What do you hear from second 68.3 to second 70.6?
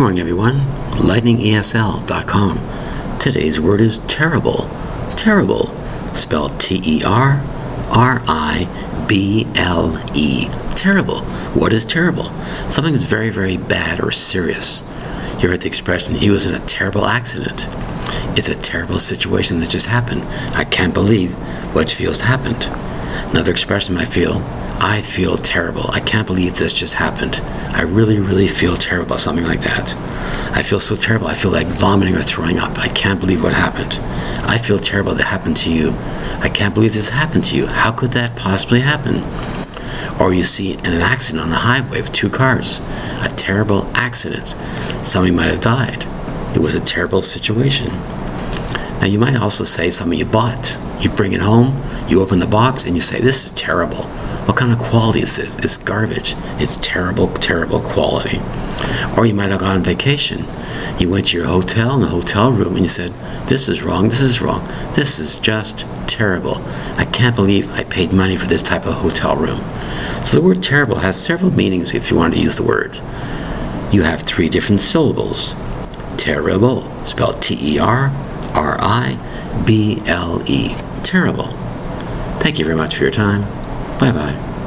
for this type of hotel room. So the